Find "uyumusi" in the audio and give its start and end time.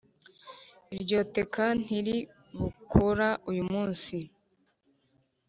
3.49-4.19